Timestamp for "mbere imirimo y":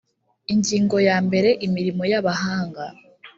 1.27-2.15